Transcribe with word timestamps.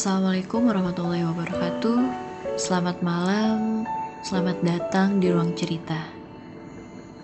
Assalamualaikum 0.00 0.64
warahmatullahi 0.64 1.28
wabarakatuh. 1.28 2.00
Selamat 2.56 3.04
malam, 3.04 3.84
selamat 4.24 4.64
datang 4.64 5.20
di 5.20 5.28
ruang 5.28 5.52
cerita. 5.52 6.08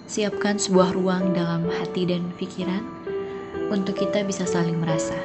Siapkan 0.05 0.61
sebuah 0.61 0.93
ruang 0.93 1.33
dalam 1.33 1.73
hati 1.73 2.05
dan 2.05 2.29
pikiran 2.37 2.85
untuk 3.73 3.97
kita 3.97 4.21
bisa 4.29 4.45
saling 4.45 4.77
merasa, 4.77 5.17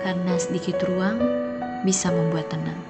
karena 0.00 0.40
sedikit 0.40 0.80
ruang 0.88 1.20
bisa 1.84 2.08
membuat 2.08 2.48
tenang. 2.48 2.89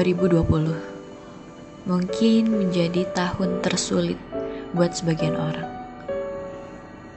2020 0.00 1.84
mungkin 1.84 2.42
menjadi 2.48 3.04
tahun 3.12 3.60
tersulit 3.60 4.16
buat 4.72 4.96
sebagian 4.96 5.36
orang. 5.36 5.68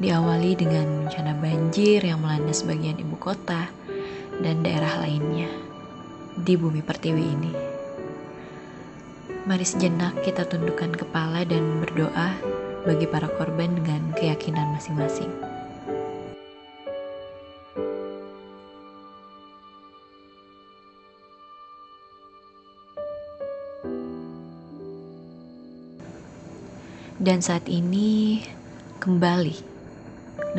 Diawali 0.04 0.52
dengan 0.60 1.08
bencana 1.08 1.32
banjir 1.40 2.04
yang 2.04 2.20
melanda 2.20 2.52
sebagian 2.52 3.00
ibu 3.00 3.16
kota 3.16 3.72
dan 4.44 4.68
daerah 4.68 5.00
lainnya 5.00 5.48
di 6.36 6.60
bumi 6.60 6.84
pertiwi 6.84 7.24
ini. 7.24 7.54
Mari 9.48 9.64
sejenak 9.64 10.20
kita 10.28 10.44
tundukkan 10.44 10.92
kepala 10.92 11.48
dan 11.48 11.64
berdoa 11.80 12.36
bagi 12.84 13.08
para 13.08 13.32
korban 13.32 13.80
dengan 13.80 14.12
keyakinan 14.12 14.76
masing-masing. 14.76 15.32
Dan 27.24 27.40
saat 27.40 27.72
ini 27.72 28.44
kembali 29.00 29.56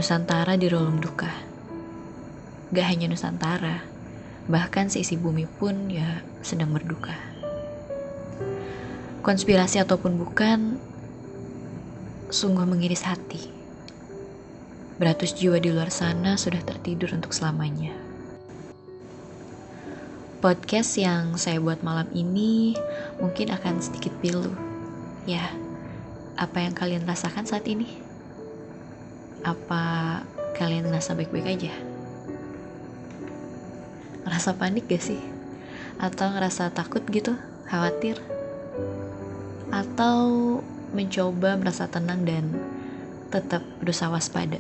Nusantara 0.01 0.57
di 0.57 0.65
relung 0.73 0.97
duka. 0.97 1.29
Gak 2.73 2.89
hanya 2.89 3.05
Nusantara, 3.13 3.85
bahkan 4.49 4.89
seisi 4.89 5.21
bumi 5.21 5.45
pun 5.45 5.93
ya 5.93 6.25
sedang 6.41 6.73
berduka. 6.73 7.13
Konspirasi 9.21 9.77
ataupun 9.85 10.17
bukan, 10.17 10.81
sungguh 12.33 12.65
mengiris 12.65 13.05
hati. 13.05 13.45
Beratus 14.97 15.37
jiwa 15.37 15.61
di 15.61 15.69
luar 15.69 15.93
sana 15.93 16.41
sudah 16.41 16.65
tertidur 16.65 17.13
untuk 17.13 17.37
selamanya. 17.37 17.93
Podcast 20.41 20.97
yang 20.97 21.37
saya 21.37 21.61
buat 21.61 21.85
malam 21.85 22.09
ini 22.17 22.73
mungkin 23.21 23.53
akan 23.53 23.85
sedikit 23.85 24.17
pilu. 24.25 24.49
Ya, 25.29 25.53
apa 26.35 26.59
yang 26.67 26.75
kalian 26.75 27.07
rasakan 27.07 27.47
saat 27.47 27.63
ini? 27.71 27.87
Apa 29.47 30.19
kalian 30.59 30.91
ngerasa 30.91 31.15
baik-baik 31.15 31.47
aja? 31.47 31.75
Ngerasa 34.27 34.59
panik 34.59 34.91
gak 34.91 35.03
sih? 35.03 35.23
Atau 36.03 36.35
ngerasa 36.35 36.75
takut 36.75 37.07
gitu? 37.07 37.39
Khawatir? 37.71 38.19
Atau 39.71 40.59
mencoba 40.91 41.55
merasa 41.55 41.87
tenang 41.87 42.27
dan 42.27 42.51
tetap 43.31 43.63
berusaha 43.79 44.11
waspada? 44.11 44.59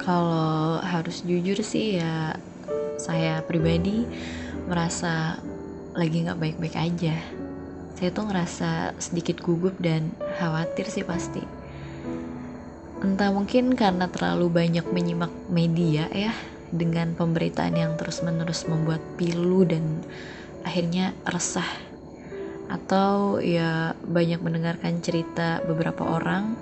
Kalau 0.00 0.80
harus 0.80 1.22
jujur 1.22 1.60
sih 1.60 2.00
ya 2.00 2.34
saya 2.98 3.38
pribadi 3.46 4.02
merasa 4.66 5.38
lagi 5.92 6.24
nggak 6.24 6.40
baik-baik 6.40 6.76
aja. 6.76 7.14
Saya 7.96 8.08
tuh 8.10 8.24
ngerasa 8.28 8.96
sedikit 8.96 9.44
gugup 9.44 9.76
dan 9.76 10.16
khawatir 10.40 10.88
sih 10.88 11.04
pasti. 11.04 11.44
Entah 13.02 13.30
mungkin 13.34 13.76
karena 13.76 14.08
terlalu 14.08 14.48
banyak 14.48 14.86
menyimak 14.88 15.30
media 15.52 16.08
ya 16.08 16.32
dengan 16.72 17.12
pemberitaan 17.12 17.76
yang 17.76 17.92
terus-menerus 18.00 18.64
membuat 18.64 19.04
pilu 19.20 19.68
dan 19.68 20.00
akhirnya 20.64 21.12
resah 21.28 21.66
atau 22.72 23.36
ya 23.42 23.92
banyak 24.00 24.40
mendengarkan 24.40 25.04
cerita 25.04 25.60
beberapa 25.68 26.08
orang 26.08 26.56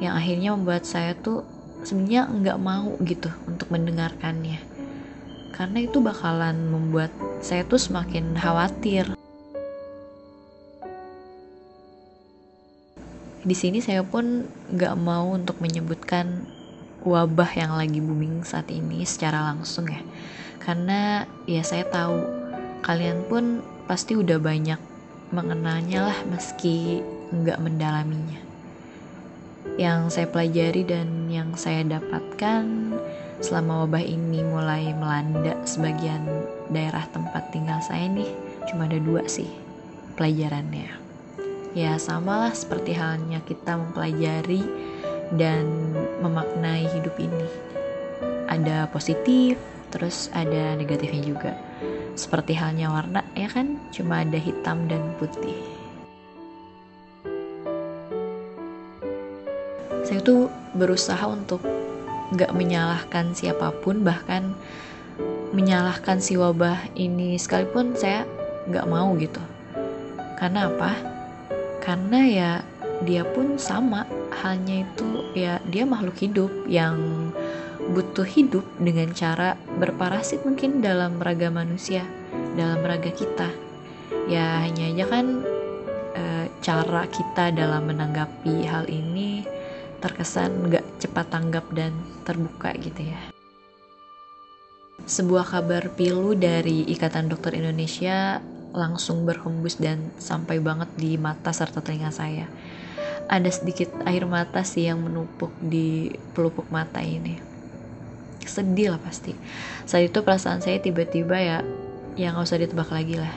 yang 0.00 0.16
akhirnya 0.16 0.56
membuat 0.56 0.88
saya 0.88 1.12
tuh 1.12 1.44
sebenarnya 1.84 2.32
nggak 2.32 2.58
mau 2.62 2.96
gitu 3.04 3.28
untuk 3.44 3.68
mendengarkannya 3.68 4.69
karena 5.54 5.84
itu 5.84 5.98
bakalan 5.98 6.56
membuat 6.70 7.10
saya 7.44 7.66
tuh 7.66 7.78
semakin 7.78 8.34
khawatir. 8.38 9.06
Di 13.40 13.56
sini 13.56 13.80
saya 13.80 14.04
pun 14.04 14.44
nggak 14.72 14.94
mau 15.00 15.32
untuk 15.32 15.58
menyebutkan 15.64 16.44
wabah 17.00 17.48
yang 17.56 17.72
lagi 17.72 17.96
booming 17.96 18.44
saat 18.44 18.68
ini 18.68 19.08
secara 19.08 19.40
langsung 19.48 19.88
ya, 19.88 20.04
karena 20.60 21.24
ya 21.48 21.64
saya 21.64 21.88
tahu 21.88 22.20
kalian 22.84 23.24
pun 23.32 23.64
pasti 23.88 24.12
udah 24.20 24.36
banyak 24.36 24.76
mengenalnya 25.32 26.12
lah 26.12 26.18
meski 26.28 27.00
nggak 27.32 27.56
mendalaminya. 27.64 28.44
Yang 29.80 30.20
saya 30.20 30.28
pelajari 30.28 30.82
dan 30.84 31.32
yang 31.32 31.56
saya 31.56 31.80
dapatkan 31.84 32.64
selama 33.40 33.84
wabah 33.84 34.04
ini 34.04 34.44
mulai 34.44 34.92
melanda 34.92 35.56
sebagian 35.64 36.20
daerah 36.68 37.08
tempat 37.08 37.48
tinggal 37.50 37.80
saya 37.80 38.04
nih 38.12 38.28
cuma 38.68 38.84
ada 38.84 39.00
dua 39.00 39.24
sih 39.24 39.48
pelajarannya. 40.20 41.00
Ya 41.72 41.96
samalah 41.96 42.52
seperti 42.52 42.92
halnya 42.92 43.40
kita 43.48 43.80
mempelajari 43.80 44.60
dan 45.40 45.64
memaknai 46.20 46.84
hidup 46.92 47.16
ini. 47.16 47.48
Ada 48.50 48.90
positif 48.92 49.56
terus 49.88 50.28
ada 50.36 50.76
negatifnya 50.76 51.22
juga. 51.24 51.52
Seperti 52.18 52.52
halnya 52.52 52.92
warna 52.92 53.24
ya 53.32 53.48
kan? 53.48 53.80
Cuma 53.94 54.20
ada 54.20 54.36
hitam 54.36 54.84
dan 54.90 55.00
putih. 55.16 55.56
Saya 60.04 60.20
tuh 60.26 60.50
berusaha 60.74 61.22
untuk 61.30 61.62
gak 62.34 62.54
menyalahkan 62.54 63.34
siapa 63.34 63.74
pun 63.82 64.06
bahkan 64.06 64.54
menyalahkan 65.50 66.22
si 66.22 66.38
wabah 66.38 66.78
ini 66.94 67.34
sekalipun 67.34 67.98
saya 67.98 68.22
gak 68.70 68.86
mau 68.86 69.12
gitu. 69.18 69.42
Karena 70.38 70.70
apa? 70.70 70.94
Karena 71.82 72.20
ya 72.24 72.52
dia 73.04 73.26
pun 73.26 73.58
sama. 73.58 74.06
Halnya 74.30 74.86
itu 74.86 75.26
ya 75.36 75.60
dia 75.68 75.84
makhluk 75.84 76.16
hidup 76.16 76.48
yang 76.64 76.96
butuh 77.90 78.24
hidup 78.24 78.62
dengan 78.78 79.10
cara 79.12 79.58
berparasit 79.76 80.46
mungkin 80.46 80.80
dalam 80.80 81.18
raga 81.18 81.50
manusia 81.50 82.06
dalam 82.54 82.80
raga 82.80 83.10
kita. 83.10 83.50
Ya 84.30 84.62
hanya 84.62 84.90
aja 84.94 85.04
kan 85.10 85.26
e, 86.14 86.24
cara 86.62 87.02
kita 87.10 87.50
dalam 87.54 87.90
menanggapi 87.90 88.64
hal 88.64 88.86
ini 88.86 89.39
terkesan 90.00 90.72
gak 90.72 90.84
cepat 90.98 91.28
tanggap 91.28 91.68
dan 91.76 91.92
terbuka 92.24 92.72
gitu 92.80 93.04
ya. 93.04 93.20
Sebuah 95.04 95.44
kabar 95.48 95.92
pilu 95.96 96.36
dari 96.36 96.84
Ikatan 96.88 97.28
Dokter 97.28 97.56
Indonesia 97.56 98.40
langsung 98.70 99.26
berhembus 99.26 99.80
dan 99.80 100.12
sampai 100.20 100.62
banget 100.62 100.88
di 100.94 101.18
mata 101.18 101.50
serta 101.50 101.82
telinga 101.82 102.12
saya. 102.14 102.46
Ada 103.30 103.50
sedikit 103.62 103.90
air 104.06 104.26
mata 104.26 104.62
sih 104.66 104.86
yang 104.90 105.02
menumpuk 105.06 105.54
di 105.62 106.10
pelupuk 106.34 106.66
mata 106.70 106.98
ini. 107.02 107.38
Sedih 108.42 108.94
lah 108.96 109.00
pasti. 109.02 109.34
Saat 109.86 110.10
itu 110.10 110.18
perasaan 110.22 110.62
saya 110.62 110.82
tiba-tiba 110.82 111.38
ya, 111.38 111.58
yang 112.18 112.34
gak 112.38 112.46
usah 112.50 112.58
ditebak 112.58 112.90
lagi 112.90 113.18
lah. 113.18 113.34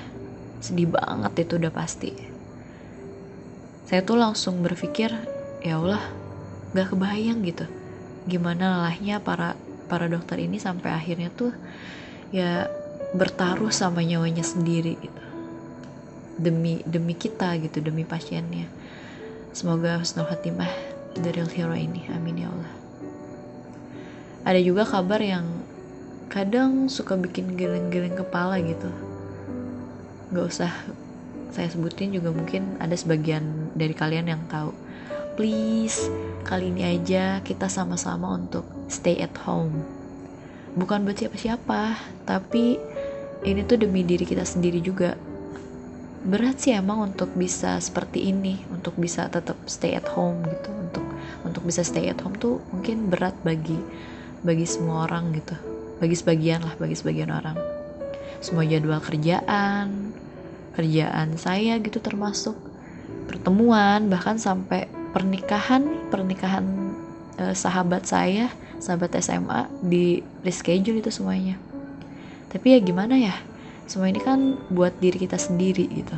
Sedih 0.61 0.89
banget 0.89 1.45
itu 1.45 1.61
udah 1.61 1.73
pasti. 1.73 2.11
Saya 3.85 4.01
tuh 4.01 4.17
langsung 4.17 4.63
berpikir, 4.65 5.13
ya 5.61 5.77
Allah, 5.77 6.01
gak 6.73 6.93
kebayang 6.93 7.45
gitu. 7.45 7.65
Gimana 8.25 8.81
lelahnya 8.81 9.21
para 9.21 9.53
para 9.85 10.09
dokter 10.09 10.41
ini 10.41 10.57
sampai 10.57 10.89
akhirnya 10.89 11.29
tuh 11.29 11.53
ya 12.33 12.65
bertaruh 13.13 13.69
sama 13.69 14.01
nyawanya 14.01 14.41
sendiri 14.41 14.97
gitu. 14.97 15.23
Demi 16.41 16.81
demi 16.83 17.13
kita 17.13 17.53
gitu 17.61 17.79
demi 17.79 18.03
pasiennya. 18.03 18.65
Semoga 19.53 20.01
husnul 20.01 20.25
khatimah 20.25 20.69
dari 21.13 21.45
hero 21.53 21.77
ini. 21.77 22.09
Amin 22.09 22.41
ya 22.41 22.49
Allah. 22.49 22.73
Ada 24.43 24.59
juga 24.59 24.83
kabar 24.83 25.21
yang 25.21 25.45
kadang 26.27 26.89
suka 26.89 27.13
bikin 27.13 27.53
geleng-geleng 27.53 28.17
kepala 28.17 28.57
gitu. 28.59 28.89
Gak 30.33 30.45
usah 30.49 30.73
saya 31.53 31.69
sebutin 31.69 32.17
juga 32.17 32.33
mungkin 32.33 32.81
ada 32.81 32.97
sebagian 32.97 33.69
dari 33.77 33.93
kalian 33.93 34.25
yang 34.25 34.41
tahu 34.49 34.73
please 35.33 35.97
kali 36.45 36.69
ini 36.69 36.85
aja 36.85 37.41
kita 37.41 37.65
sama-sama 37.65 38.37
untuk 38.37 38.65
stay 38.85 39.17
at 39.17 39.33
home. 39.41 39.81
Bukan 40.77 41.05
buat 41.05 41.17
siapa-siapa 41.17 41.97
tapi 42.29 42.77
ini 43.43 43.61
tuh 43.65 43.81
demi 43.81 44.05
diri 44.05 44.25
kita 44.29 44.45
sendiri 44.45 44.77
juga. 44.77 45.17
Berat 46.23 46.63
sih 46.63 46.71
emang 46.71 47.11
untuk 47.11 47.35
bisa 47.35 47.81
seperti 47.81 48.31
ini 48.31 48.63
untuk 48.71 48.95
bisa 48.95 49.27
tetap 49.27 49.57
stay 49.65 49.97
at 49.97 50.07
home 50.13 50.45
gitu. 50.45 50.69
Untuk 50.69 51.05
untuk 51.43 51.61
bisa 51.65 51.81
stay 51.81 52.13
at 52.13 52.21
home 52.21 52.37
tuh 52.37 52.61
mungkin 52.69 53.09
berat 53.09 53.35
bagi 53.41 53.77
bagi 54.45 54.69
semua 54.69 55.09
orang 55.09 55.33
gitu. 55.33 55.57
Bagi 55.97 56.15
sebagian 56.15 56.61
lah 56.61 56.77
bagi 56.77 56.93
sebagian 56.93 57.33
orang. 57.33 57.57
Semua 58.39 58.63
jadwal 58.69 59.01
kerjaan 59.01 60.13
kerjaan 60.77 61.37
saya 61.41 61.81
gitu 61.81 61.97
termasuk. 61.97 62.57
Pertemuan 63.29 64.09
bahkan 64.09 64.37
sampai 64.37 65.02
pernikahan 65.13 66.09
pernikahan 66.09 66.65
eh, 67.37 67.55
sahabat 67.55 68.03
saya 68.09 68.49
sahabat 68.83 69.15
SMA 69.23 69.71
di 69.79 70.19
reschedule 70.43 70.99
itu 70.99 71.07
semuanya. 71.13 71.55
Tapi 72.51 72.75
ya 72.75 72.79
gimana 72.83 73.15
ya 73.15 73.33
semua 73.87 74.11
ini 74.11 74.19
kan 74.19 74.59
buat 74.73 74.91
diri 74.99 75.23
kita 75.23 75.39
sendiri 75.39 75.87
gitu. 75.87 76.17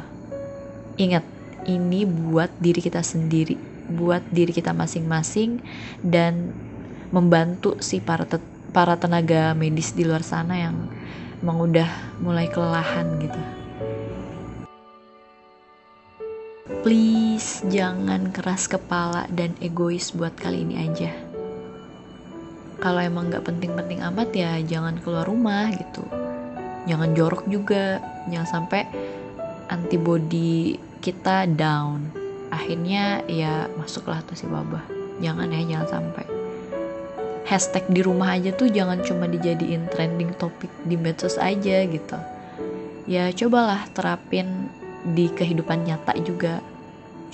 Ingat 0.97 1.21
ini 1.69 2.07
buat 2.07 2.49
diri 2.57 2.81
kita 2.81 3.05
sendiri 3.05 3.75
buat 3.85 4.25
diri 4.33 4.49
kita 4.49 4.73
masing-masing 4.73 5.61
dan 6.01 6.49
membantu 7.13 7.77
si 7.85 8.01
para 8.01 8.25
para 8.73 8.97
tenaga 8.97 9.53
medis 9.53 9.93
di 9.93 10.03
luar 10.03 10.25
sana 10.25 10.57
yang 10.57 10.75
emang 11.45 11.69
udah 11.69 11.89
mulai 12.17 12.49
kelelahan 12.49 13.05
gitu 13.21 13.64
please 16.85 17.65
jangan 17.65 18.29
keras 18.29 18.69
kepala 18.69 19.25
dan 19.33 19.57
egois 19.57 20.13
buat 20.13 20.37
kali 20.37 20.61
ini 20.61 20.85
aja. 20.85 21.09
Kalau 22.77 23.01
emang 23.01 23.33
nggak 23.33 23.41
penting-penting 23.41 24.05
amat 24.05 24.29
ya 24.37 24.61
jangan 24.61 25.01
keluar 25.01 25.25
rumah 25.25 25.73
gitu. 25.73 26.05
Jangan 26.85 27.17
jorok 27.17 27.49
juga. 27.49 28.05
Jangan 28.29 28.45
sampai 28.45 28.85
antibody 29.73 30.77
kita 31.01 31.49
down. 31.49 32.05
Akhirnya 32.53 33.25
ya 33.25 33.65
masuklah 33.81 34.21
tuh 34.21 34.37
si 34.37 34.45
wabah. 34.45 34.85
Jangan 35.25 35.49
ya 35.57 35.65
jangan 35.65 35.89
sampai. 35.89 36.25
Hashtag 37.49 37.89
di 37.89 38.05
rumah 38.05 38.37
aja 38.37 38.53
tuh 38.53 38.69
jangan 38.69 39.01
cuma 39.01 39.25
dijadiin 39.25 39.89
trending 39.89 40.37
topik 40.37 40.69
di 40.85 41.01
medsos 41.01 41.41
aja 41.41 41.81
gitu. 41.81 42.17
Ya 43.09 43.33
cobalah 43.33 43.89
terapin 43.97 44.69
di 45.01 45.33
kehidupan 45.33 45.89
nyata 45.89 46.13
juga 46.21 46.61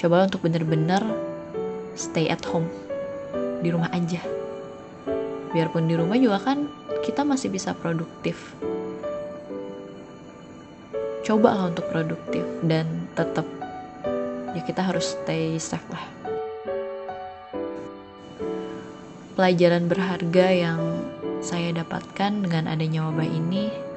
coba 0.01 0.25
untuk 0.25 0.41
bener-bener 0.41 1.05
stay 1.93 2.25
at 2.25 2.41
home. 2.49 2.65
Di 3.61 3.69
rumah 3.69 3.93
aja. 3.93 4.17
Biarpun 5.53 5.85
di 5.85 5.93
rumah 5.93 6.17
juga 6.17 6.41
kan 6.41 6.65
kita 7.05 7.21
masih 7.21 7.53
bisa 7.53 7.77
produktif. 7.77 8.57
Coba 11.21 11.53
lah 11.53 11.69
untuk 11.69 11.85
produktif 11.93 12.41
dan 12.65 13.05
tetap 13.13 13.45
ya 14.57 14.61
kita 14.65 14.81
harus 14.81 15.13
stay 15.13 15.61
safe 15.61 15.85
lah. 15.93 16.01
Pelajaran 19.37 19.85
berharga 19.85 20.47
yang 20.49 20.81
saya 21.45 21.69
dapatkan 21.77 22.41
dengan 22.41 22.65
adanya 22.65 23.05
wabah 23.05 23.29
ini 23.29 23.90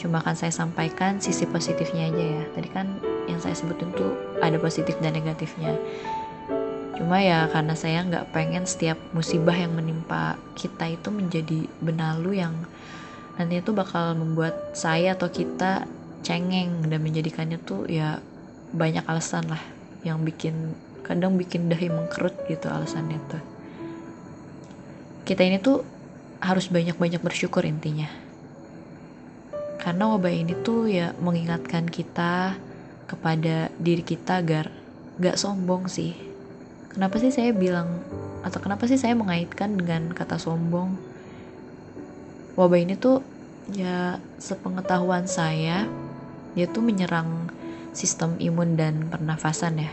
cuma 0.00 0.24
akan 0.24 0.32
saya 0.32 0.48
sampaikan 0.48 1.20
sisi 1.20 1.44
positifnya 1.44 2.08
aja 2.08 2.24
ya. 2.40 2.44
Tadi 2.56 2.68
kan 2.72 2.88
yang 3.28 3.36
saya 3.36 3.52
sebutin 3.52 3.92
tuh 3.92 4.16
ada 4.40 4.56
positif 4.56 4.96
dan 5.04 5.12
negatifnya. 5.12 5.76
Cuma 6.96 7.20
ya 7.20 7.44
karena 7.52 7.76
saya 7.76 8.00
nggak 8.08 8.32
pengen 8.32 8.64
setiap 8.64 8.96
musibah 9.12 9.52
yang 9.52 9.76
menimpa 9.76 10.40
kita 10.56 10.88
itu 10.88 11.12
menjadi 11.12 11.68
benalu 11.84 12.40
yang 12.40 12.56
nanti 13.36 13.60
itu 13.60 13.76
bakal 13.76 14.16
membuat 14.16 14.72
saya 14.72 15.12
atau 15.12 15.28
kita 15.28 15.84
cengeng 16.24 16.88
dan 16.88 17.00
menjadikannya 17.00 17.60
tuh 17.60 17.88
ya 17.88 18.20
banyak 18.72 19.04
alasan 19.04 19.48
lah 19.48 19.60
yang 20.04 20.20
bikin 20.24 20.76
kadang 21.04 21.36
bikin 21.36 21.68
dahi 21.68 21.92
mengkerut 21.92 22.36
gitu 22.48 22.72
alasannya 22.72 23.20
tuh. 23.28 23.42
Kita 25.28 25.44
ini 25.44 25.60
tuh 25.60 25.84
harus 26.40 26.72
banyak-banyak 26.72 27.20
bersyukur 27.20 27.68
intinya 27.68 28.29
karena 29.80 30.04
wabah 30.12 30.28
ini 30.28 30.52
tuh 30.60 30.92
ya 30.92 31.16
mengingatkan 31.16 31.88
kita 31.88 32.54
kepada 33.08 33.72
diri 33.80 34.04
kita 34.04 34.44
agar 34.44 34.68
gak 35.16 35.40
sombong 35.40 35.88
sih. 35.88 36.12
Kenapa 36.92 37.16
sih 37.16 37.32
saya 37.32 37.50
bilang 37.56 37.88
atau 38.44 38.60
kenapa 38.60 38.84
sih 38.84 39.00
saya 39.00 39.16
mengaitkan 39.16 39.74
dengan 39.80 40.12
kata 40.12 40.36
sombong? 40.36 41.00
Wabah 42.60 42.78
ini 42.78 42.94
tuh 43.00 43.24
ya 43.72 44.20
sepengetahuan 44.36 45.24
saya 45.24 45.88
dia 46.52 46.66
tuh 46.66 46.82
menyerang 46.82 47.48
sistem 47.96 48.36
imun 48.36 48.76
dan 48.76 49.08
pernafasan 49.08 49.80
ya. 49.80 49.92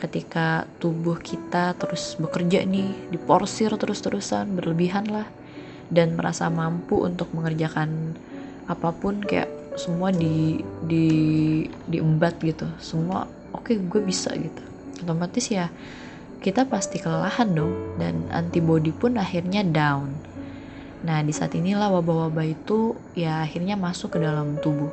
Ketika 0.00 0.66
tubuh 0.82 1.20
kita 1.20 1.78
terus 1.78 2.18
bekerja 2.18 2.66
nih 2.66 3.12
diporsir 3.14 3.70
terus-terusan 3.76 4.56
berlebihan 4.58 5.06
lah 5.06 5.28
dan 5.92 6.16
merasa 6.18 6.50
mampu 6.50 7.02
untuk 7.04 7.30
mengerjakan 7.36 8.16
apa 8.70 8.94
pun 8.94 9.22
kayak 9.22 9.48
semua 9.74 10.12
di 10.12 10.60
di 10.84 11.06
diembat 11.88 12.38
gitu 12.44 12.68
semua 12.78 13.24
oke 13.56 13.72
okay, 13.72 13.76
gue 13.80 14.00
bisa 14.04 14.30
gitu 14.36 14.62
otomatis 15.02 15.48
ya 15.48 15.72
kita 16.42 16.66
pasti 16.66 16.98
kelelahan 16.98 17.54
dong 17.54 17.94
dan 18.02 18.26
antibody 18.34 18.90
pun 18.90 19.14
akhirnya 19.14 19.62
down. 19.62 20.10
Nah, 21.06 21.22
di 21.22 21.30
saat 21.30 21.54
inilah 21.54 21.86
wabah-wabah 21.94 22.46
itu 22.50 22.98
ya 23.14 23.46
akhirnya 23.46 23.78
masuk 23.78 24.18
ke 24.18 24.18
dalam 24.18 24.58
tubuh. 24.58 24.90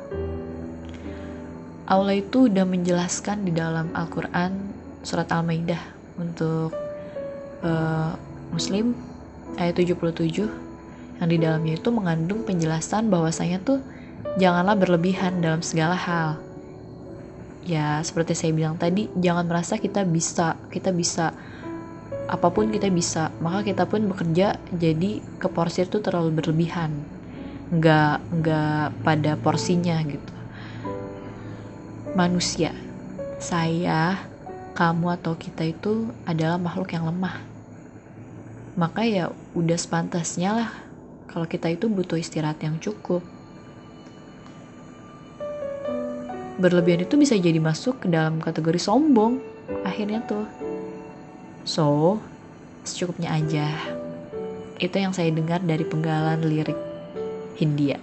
Allah 1.90 2.22
itu 2.22 2.46
udah 2.46 2.62
menjelaskan 2.62 3.42
di 3.42 3.50
dalam 3.50 3.90
Al-Quran 3.90 4.70
surat 5.02 5.26
Al-Maidah 5.26 5.82
untuk 6.22 6.70
uh, 7.66 8.14
Muslim 8.54 8.94
ayat 9.58 9.74
77 9.74 10.69
yang 11.20 11.28
di 11.28 11.36
dalamnya 11.36 11.76
itu 11.76 11.92
mengandung 11.92 12.48
penjelasan 12.48 13.12
bahwasanya 13.12 13.60
tuh 13.60 13.84
janganlah 14.40 14.72
berlebihan 14.72 15.44
dalam 15.44 15.60
segala 15.60 15.92
hal. 15.92 16.40
Ya 17.68 18.00
seperti 18.00 18.32
saya 18.32 18.56
bilang 18.56 18.80
tadi 18.80 19.12
jangan 19.20 19.44
merasa 19.44 19.76
kita 19.76 20.00
bisa 20.08 20.56
kita 20.72 20.96
bisa 20.96 21.36
apa 22.24 22.48
pun 22.48 22.72
kita 22.72 22.88
bisa. 22.88 23.28
Maka 23.44 23.68
kita 23.68 23.84
pun 23.84 24.08
bekerja 24.08 24.56
jadi 24.72 25.20
ke 25.36 25.48
porsi 25.52 25.84
itu 25.84 26.00
terlalu 26.00 26.40
berlebihan. 26.40 26.88
Nggak 27.68 28.16
nggak 28.40 28.86
pada 29.04 29.32
porsinya 29.36 30.00
gitu. 30.08 30.32
Manusia 32.16 32.72
saya 33.36 34.24
kamu 34.72 35.20
atau 35.20 35.36
kita 35.36 35.68
itu 35.68 36.08
adalah 36.24 36.56
makhluk 36.56 36.96
yang 36.96 37.04
lemah. 37.04 37.44
Maka 38.80 39.04
ya 39.04 39.28
udah 39.52 39.76
sepantasnya 39.76 40.50
lah 40.56 40.70
kalau 41.30 41.46
kita 41.46 41.70
itu 41.70 41.86
butuh 41.86 42.18
istirahat 42.18 42.58
yang 42.58 42.82
cukup. 42.82 43.22
Berlebihan 46.58 47.06
itu 47.06 47.14
bisa 47.14 47.38
jadi 47.38 47.62
masuk 47.62 48.04
ke 48.04 48.06
dalam 48.10 48.42
kategori 48.42 48.82
sombong 48.82 49.38
akhirnya 49.86 50.26
tuh. 50.26 50.44
So 51.62 52.18
secukupnya 52.82 53.30
aja. 53.30 53.70
Itu 54.82 54.98
yang 54.98 55.14
saya 55.14 55.30
dengar 55.30 55.62
dari 55.62 55.86
penggalan 55.86 56.42
lirik 56.42 56.76
Hindia. 57.56 58.02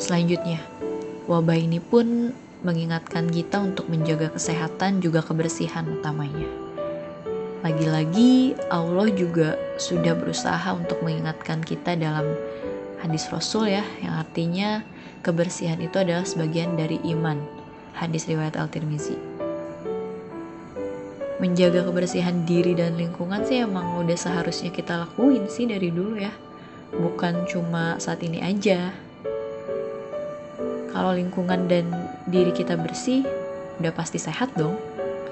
Selanjutnya 0.00 0.64
wabah 1.28 1.58
ini 1.58 1.84
pun 1.84 2.32
mengingatkan 2.64 3.28
kita 3.28 3.60
untuk 3.60 3.86
menjaga 3.92 4.32
kesehatan 4.34 5.04
juga 5.04 5.22
kebersihan 5.22 5.86
utamanya 5.86 6.67
lagi-lagi 7.68 8.56
Allah 8.72 9.12
juga 9.12 9.60
sudah 9.76 10.16
berusaha 10.16 10.72
untuk 10.72 11.04
mengingatkan 11.04 11.60
kita 11.60 12.00
dalam 12.00 12.24
hadis 13.04 13.28
Rasul 13.28 13.68
ya 13.68 13.84
yang 14.00 14.16
artinya 14.16 14.80
kebersihan 15.20 15.76
itu 15.76 16.00
adalah 16.00 16.24
sebagian 16.24 16.80
dari 16.80 16.96
iman. 17.12 17.36
Hadis 17.92 18.24
riwayat 18.24 18.56
Al-Tirmizi. 18.56 19.20
Menjaga 21.44 21.84
kebersihan 21.84 22.48
diri 22.48 22.72
dan 22.72 22.96
lingkungan 22.96 23.44
sih 23.44 23.60
emang 23.60 24.00
udah 24.00 24.16
seharusnya 24.16 24.72
kita 24.72 25.04
lakuin 25.04 25.44
sih 25.52 25.68
dari 25.68 25.92
dulu 25.92 26.16
ya. 26.16 26.32
Bukan 26.96 27.44
cuma 27.52 28.00
saat 28.00 28.24
ini 28.24 28.40
aja. 28.40 28.96
Kalau 30.88 31.12
lingkungan 31.12 31.68
dan 31.68 31.92
diri 32.32 32.48
kita 32.48 32.80
bersih 32.80 33.28
udah 33.76 33.92
pasti 33.92 34.16
sehat 34.16 34.56
dong. 34.56 34.80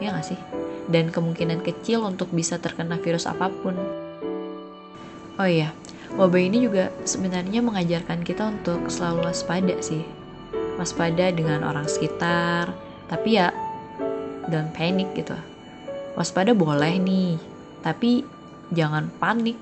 Ya 0.05 0.12
gak 0.12 0.37
sih 0.37 0.56
dan 0.87 1.11
kemungkinan 1.11 1.62
kecil 1.62 2.07
untuk 2.07 2.31
bisa 2.31 2.59
terkena 2.59 2.99
virus 2.99 3.26
apa 3.26 3.50
pun. 3.50 3.75
Oh 5.37 5.49
iya 5.49 5.75
wabah 6.16 6.40
ini 6.40 6.64
juga 6.64 6.88
sebenarnya 7.05 7.61
mengajarkan 7.61 8.25
kita 8.25 8.49
untuk 8.49 8.88
selalu 8.88 9.28
waspada 9.28 9.76
sih. 9.83 10.02
Waspada 10.81 11.33
dengan 11.35 11.66
orang 11.66 11.90
sekitar 11.90 12.73
tapi 13.11 13.38
ya 13.38 13.50
dan 14.47 14.71
panik 14.73 15.11
gitu. 15.19 15.35
Waspada 16.14 16.55
boleh 16.55 16.97
nih 17.02 17.37
tapi 17.83 18.23
jangan 18.71 19.11
panik. 19.19 19.59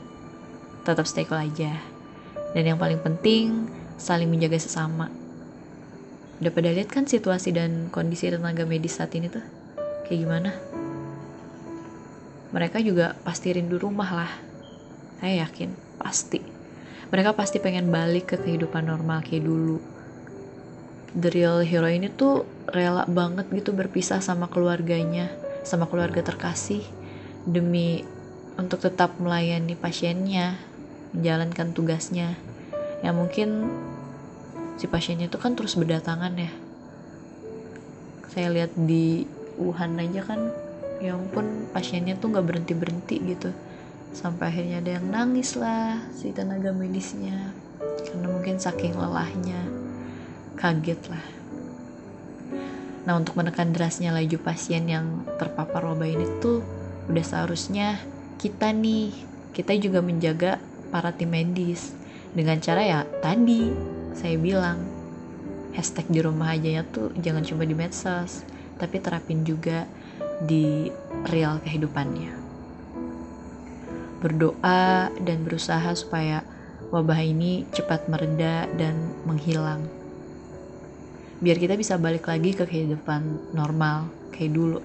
Tetap 0.85 1.09
stay 1.09 1.25
cool 1.25 1.41
aja. 1.41 1.81
Dan 2.53 2.71
yang 2.71 2.79
paling 2.79 3.01
penting 3.01 3.67
saling 3.97 4.29
menjaga 4.29 4.61
sesama. 4.61 5.09
Udah 6.39 6.53
pada 6.53 6.71
lihat 6.71 6.93
kan 6.93 7.09
situasi 7.09 7.57
dan 7.57 7.89
kondisi 7.89 8.29
tenaga 8.29 8.69
medis 8.69 9.01
saat 9.01 9.17
ini 9.17 9.33
tuh? 9.33 9.43
Kayak 10.05 10.19
gimana 10.29 10.51
mereka 12.55 12.79
juga 12.79 13.19
pasti 13.27 13.51
rindu 13.51 13.83
rumah 13.83 14.11
lah 14.15 14.33
saya 15.19 15.43
yakin 15.43 15.75
pasti 15.99 16.39
mereka 17.11 17.35
pasti 17.35 17.59
pengen 17.59 17.91
balik 17.91 18.31
ke 18.31 18.37
kehidupan 18.39 18.87
normal 18.87 19.27
kayak 19.27 19.43
dulu 19.43 19.83
the 21.15 21.31
real 21.31 21.63
hero 21.63 21.87
ini 21.87 22.11
tuh 22.11 22.43
rela 22.67 23.07
banget 23.07 23.47
gitu 23.55 23.71
berpisah 23.71 24.19
sama 24.19 24.51
keluarganya, 24.51 25.31
sama 25.63 25.87
keluarga 25.87 26.27
terkasih 26.27 26.83
demi 27.47 28.03
untuk 28.59 28.83
tetap 28.83 29.15
melayani 29.23 29.79
pasiennya, 29.79 30.59
menjalankan 31.15 31.71
tugasnya. 31.71 32.35
Ya 33.07 33.15
mungkin 33.15 33.71
si 34.75 34.91
pasiennya 34.91 35.31
itu 35.31 35.39
kan 35.39 35.55
terus 35.55 35.79
berdatangan 35.79 36.35
ya. 36.35 36.53
Saya 38.35 38.51
lihat 38.51 38.75
di 38.75 39.31
Wuhan 39.55 39.95
aja 40.03 40.27
kan, 40.27 40.51
ya 41.03 41.15
ampun 41.19 41.71
pasiennya 41.71 42.19
tuh 42.19 42.35
nggak 42.35 42.47
berhenti 42.47 42.75
berhenti 42.75 43.17
gitu. 43.23 43.51
Sampai 44.15 44.55
akhirnya 44.55 44.79
ada 44.79 44.91
yang 45.01 45.07
nangis 45.11 45.59
lah 45.59 45.99
si 46.15 46.31
tenaga 46.31 46.71
medisnya, 46.71 47.51
karena 48.07 48.27
mungkin 48.31 48.63
saking 48.63 48.95
lelahnya 48.95 49.59
kaget 50.55 51.01
lah. 51.11 51.27
Nah 53.05 53.19
untuk 53.19 53.37
menekan 53.37 53.75
derasnya 53.75 54.15
laju 54.15 54.39
pasien 54.41 54.87
yang 54.87 55.27
terpapar 55.37 55.83
wabah 55.83 56.09
ini 56.09 56.25
tuh 56.39 56.63
udah 57.11 57.25
seharusnya 57.27 57.99
kita 58.39 58.71
nih, 58.71 59.13
kita 59.53 59.75
juga 59.77 59.99
menjaga 60.01 60.63
para 60.95 61.11
tim 61.11 61.35
medis 61.35 61.91
dengan 62.35 62.59
cara 62.63 62.83
ya 62.83 63.01
tadi 63.23 63.71
saya 64.15 64.35
bilang 64.39 64.79
hashtag 65.75 66.07
di 66.07 66.23
rumah 66.23 66.55
aja 66.55 66.81
ya 66.81 66.83
tuh 66.87 67.11
jangan 67.19 67.43
cuma 67.43 67.67
di 67.67 67.75
medsos 67.75 68.47
tapi 68.79 68.99
terapin 69.03 69.43
juga 69.43 69.87
di 70.43 70.91
real 71.31 71.63
kehidupannya. 71.63 72.33
Berdoa 74.19 75.13
dan 75.21 75.39
berusaha 75.45 75.93
supaya 75.95 76.43
wabah 76.91 77.21
ini 77.21 77.69
cepat 77.71 78.09
mereda 78.09 78.67
dan 78.75 79.15
menghilang. 79.29 79.85
Biar 81.45 81.61
kita 81.61 81.77
bisa 81.77 82.01
balik 82.01 82.27
lagi 82.27 82.57
ke 82.57 82.65
kehidupan 82.65 83.53
normal 83.53 84.09
kayak 84.33 84.57
dulu. 84.57 84.81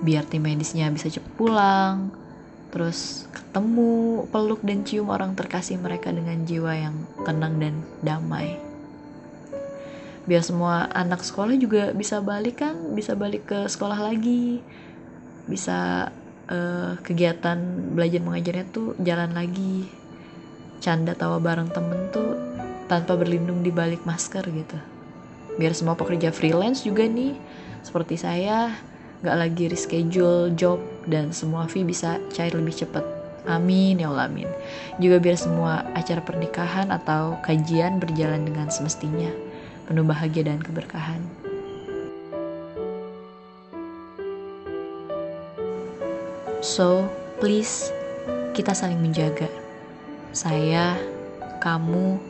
Biar 0.00 0.24
tim 0.24 0.46
medisnya 0.46 0.88
bisa 0.88 1.12
cepat 1.12 1.32
pulang 1.36 1.96
terus 2.70 3.26
ketemu 3.34 4.24
peluk 4.30 4.62
dan 4.62 4.86
cium 4.86 5.10
orang 5.10 5.34
terkasih 5.34 5.82
mereka 5.82 6.14
dengan 6.14 6.46
jiwa 6.46 6.70
yang 6.78 6.94
tenang 7.26 7.58
dan 7.58 7.74
damai 7.98 8.69
biar 10.30 10.46
semua 10.46 10.86
anak 10.94 11.26
sekolah 11.26 11.58
juga 11.58 11.90
bisa 11.90 12.22
balik 12.22 12.62
kan 12.62 12.94
bisa 12.94 13.18
balik 13.18 13.50
ke 13.50 13.66
sekolah 13.66 13.98
lagi 13.98 14.62
bisa 15.50 16.06
uh, 16.46 16.94
kegiatan 17.02 17.58
belajar 17.98 18.22
mengajarnya 18.22 18.66
tuh 18.70 18.94
jalan 19.02 19.34
lagi 19.34 19.90
canda 20.78 21.18
tawa 21.18 21.42
bareng 21.42 21.74
temen 21.74 22.14
tuh 22.14 22.38
tanpa 22.90 23.14
berlindung 23.14 23.62
di 23.62 23.70
balik 23.70 24.02
masker 24.02 24.42
gitu. 24.50 24.78
Biar 25.54 25.76
semua 25.78 25.94
pekerja 25.94 26.34
freelance 26.34 26.82
juga 26.82 27.06
nih, 27.06 27.38
seperti 27.86 28.18
saya, 28.18 28.74
gak 29.22 29.36
lagi 29.38 29.70
reschedule 29.70 30.50
job 30.58 30.82
dan 31.06 31.30
semua 31.30 31.70
fee 31.70 31.86
bisa 31.86 32.18
cair 32.34 32.50
lebih 32.56 32.82
cepat. 32.82 33.06
Amin 33.46 34.02
ya 34.02 34.10
Allah 34.10 34.26
amin. 34.26 34.50
Juga 34.98 35.22
biar 35.22 35.38
semua 35.38 35.86
acara 35.94 36.20
pernikahan 36.24 36.90
atau 36.90 37.38
kajian 37.46 38.02
berjalan 38.02 38.42
dengan 38.42 38.68
semestinya, 38.72 39.30
penuh 39.90 40.06
bahagia 40.06 40.46
dan 40.46 40.62
keberkahan. 40.62 41.18
So, 46.62 47.10
please 47.42 47.90
kita 48.54 48.70
saling 48.70 49.02
menjaga. 49.02 49.50
Saya, 50.30 50.94
kamu, 51.58 52.22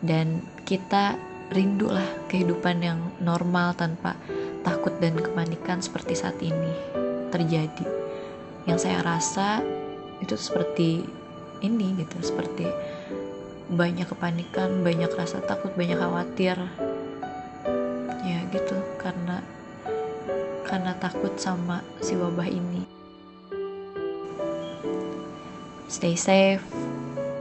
dan 0.00 0.40
kita 0.64 1.20
rindulah 1.52 2.08
kehidupan 2.32 2.80
yang 2.80 3.00
normal 3.20 3.76
tanpa 3.76 4.16
takut 4.64 4.96
dan 4.96 5.12
kepanikan 5.20 5.84
seperti 5.84 6.16
saat 6.16 6.40
ini 6.40 6.72
terjadi. 7.28 7.84
Yang 8.64 8.88
saya 8.88 9.04
rasa 9.04 9.60
itu 10.24 10.40
seperti 10.40 11.04
ini 11.60 12.00
gitu, 12.00 12.16
seperti 12.24 12.64
banyak 13.68 14.08
kepanikan, 14.08 14.80
banyak 14.80 15.12
rasa 15.12 15.44
takut, 15.44 15.68
banyak 15.76 16.00
khawatir. 16.00 16.56
Ya 18.24 18.40
gitu, 18.48 18.76
karena 18.96 19.44
karena 20.64 20.96
takut 20.96 21.36
sama 21.36 21.84
si 22.00 22.16
wabah 22.16 22.48
ini. 22.48 22.88
Stay 25.88 26.16
safe, 26.16 26.64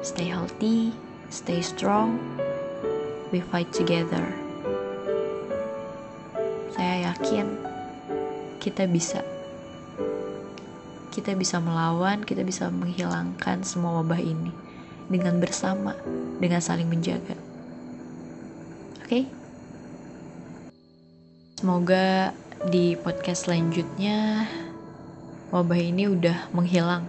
stay 0.03 0.27
healthy, 0.27 0.91
stay 1.31 1.63
strong, 1.63 2.19
we 3.31 3.39
fight 3.39 3.72
together. 3.72 4.24
Saya 6.75 7.12
yakin 7.12 7.55
kita 8.60 8.84
bisa. 8.88 9.24
Kita 11.12 11.34
bisa 11.34 11.57
melawan, 11.63 12.22
kita 12.27 12.43
bisa 12.43 12.67
menghilangkan 12.67 13.63
semua 13.63 14.03
wabah 14.03 14.22
ini 14.22 14.66
dengan 15.07 15.39
bersama, 15.39 15.95
dengan 16.37 16.61
saling 16.61 16.87
menjaga. 16.87 17.35
Oke? 19.01 19.07
Okay? 19.07 19.23
Semoga 21.57 22.31
di 22.69 22.93
podcast 22.99 23.49
selanjutnya 23.49 24.45
wabah 25.49 25.79
ini 25.79 26.11
udah 26.11 26.53
menghilang. 26.53 27.07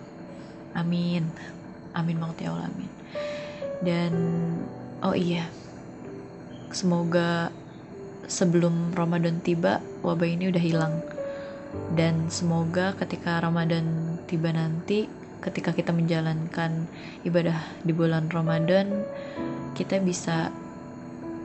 Amin. 0.72 1.28
Amin 1.92 2.16
banget 2.22 2.48
ya 2.48 2.54
amin. 2.54 2.90
Dan 3.82 4.12
oh 5.02 5.14
iya, 5.14 5.46
Semoga 6.68 7.48
sebelum 8.28 8.92
Ramadan 8.92 9.40
tiba 9.40 9.80
wabah 10.04 10.28
ini 10.28 10.52
udah 10.52 10.60
hilang. 10.60 11.00
Dan 11.96 12.28
semoga 12.28 12.92
ketika 12.92 13.40
Ramadan 13.40 14.16
tiba 14.28 14.52
nanti, 14.52 15.08
ketika 15.38 15.70
kita 15.70 15.94
menjalankan 15.94 16.86
ibadah 17.22 17.58
di 17.86 17.92
bulan 17.94 18.26
Ramadan, 18.30 19.06
kita 19.78 20.02
bisa 20.02 20.50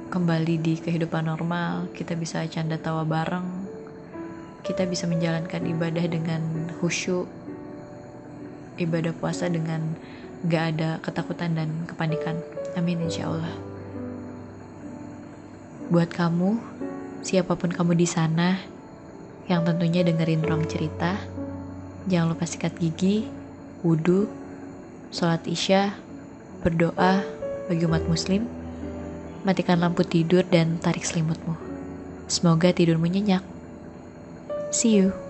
kembali 0.09 0.61
di 0.61 0.73
kehidupan 0.77 1.25
normal, 1.25 1.89
kita 1.93 2.13
bisa 2.13 2.45
canda 2.49 2.77
tawa 2.77 3.05
bareng, 3.05 3.45
kita 4.61 4.85
bisa 4.85 5.05
menjalankan 5.09 5.65
ibadah 5.65 6.05
dengan 6.05 6.69
khusyuk, 6.77 7.25
ibadah 8.77 9.13
puasa 9.17 9.49
dengan 9.49 9.93
gak 10.45 10.77
ada 10.77 11.01
ketakutan 11.01 11.57
dan 11.57 11.69
kepanikan. 11.89 12.37
Amin 12.73 13.01
insya 13.05 13.29
Allah. 13.29 13.53
Buat 15.93 16.09
kamu, 16.09 16.57
siapa 17.21 17.53
pun 17.53 17.69
kamu 17.69 17.93
di 17.93 18.07
sana, 18.09 18.57
yang 19.45 19.67
tentunya 19.67 20.01
dengerin 20.01 20.41
ruang 20.41 20.65
cerita, 20.65 21.19
jangan 22.07 22.33
lupa 22.33 22.47
sikat 22.47 22.73
gigi, 22.79 23.42
wudhu, 23.83 24.25
sholat 25.11 25.43
isya, 25.45 25.93
berdoa 26.63 27.21
bagi 27.67 27.83
umat 27.85 28.03
muslim, 28.07 28.47
matikan 29.43 29.83
lampu 29.83 30.07
tidur 30.07 30.41
dan 30.47 30.79
tarik 30.79 31.03
selimutmu. 31.03 31.59
Semoga 32.31 32.71
tidurmu 32.71 33.11
nyenyak. 33.11 33.43
See 34.71 34.97
you. 34.97 35.22